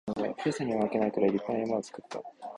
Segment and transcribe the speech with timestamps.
[0.15, 2.19] 富士山にも負けないくらい立派な山を作った